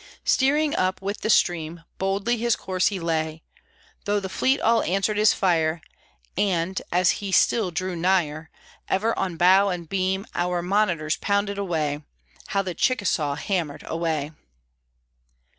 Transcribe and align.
Steering 0.25 0.73
up 0.73 0.99
with 0.99 1.21
the 1.21 1.29
stream, 1.29 1.83
Boldly 1.99 2.35
his 2.37 2.55
course 2.55 2.87
he 2.87 2.99
lay, 2.99 3.43
Though 4.05 4.19
the 4.19 4.29
fleet 4.29 4.59
all 4.59 4.81
answered 4.81 5.15
his 5.17 5.31
fire, 5.31 5.79
And, 6.35 6.81
as 6.91 7.11
he 7.21 7.31
still 7.31 7.69
drew 7.69 7.95
nigher, 7.95 8.49
Ever 8.89 9.15
on 9.15 9.37
bow 9.37 9.69
and 9.69 9.87
beam 9.87 10.25
Our 10.33 10.63
Monitors 10.63 11.17
pounded 11.17 11.59
away; 11.59 12.01
How 12.47 12.63
the 12.63 12.73
Chickasaw 12.73 13.35
hammered 13.35 13.83
away! 13.85 14.31